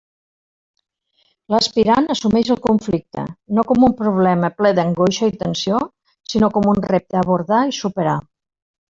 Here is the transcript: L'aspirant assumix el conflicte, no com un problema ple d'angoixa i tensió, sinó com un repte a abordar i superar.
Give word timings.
L'aspirant 1.55 2.07
assumix 2.13 2.49
el 2.55 2.57
conflicte, 2.63 3.25
no 3.57 3.65
com 3.73 3.85
un 3.89 3.93
problema 3.99 4.49
ple 4.63 4.71
d'angoixa 4.79 5.29
i 5.33 5.37
tensió, 5.43 5.83
sinó 6.33 6.51
com 6.57 6.71
un 6.73 6.83
repte 6.89 7.21
a 7.21 7.25
abordar 7.27 7.61
i 7.75 7.77
superar. 7.83 8.17